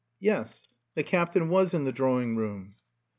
[0.19, 2.73] Yes, the Captain was in the drawing room.